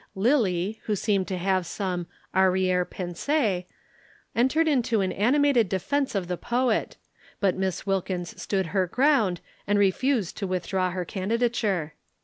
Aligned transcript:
Lillie, 0.15 0.79
who 0.85 0.95
seemed 0.95 1.27
to 1.27 1.37
have 1.37 1.63
some 1.63 2.07
arrière 2.33 2.83
pensée, 2.85 3.65
entered 4.35 4.67
into 4.67 5.01
an 5.01 5.11
animated 5.11 5.69
defence 5.69 6.15
of 6.15 6.27
the 6.27 6.37
poet, 6.37 6.97
but 7.39 7.55
Miss 7.55 7.85
Wilkins 7.85 8.41
stood 8.41 8.65
her 8.73 8.87
ground 8.87 9.41
and 9.67 9.77
refused 9.77 10.37
to 10.37 10.47
withdraw 10.47 10.89
her 10.89 11.05
candidature. 11.05 11.93